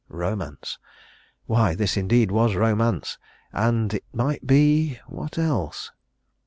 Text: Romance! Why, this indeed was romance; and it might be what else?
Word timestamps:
Romance! 0.09 0.79
Why, 1.45 1.75
this 1.75 1.95
indeed 1.95 2.31
was 2.31 2.55
romance; 2.55 3.19
and 3.53 3.93
it 3.93 4.05
might 4.11 4.47
be 4.47 4.99
what 5.05 5.37
else? 5.37 5.91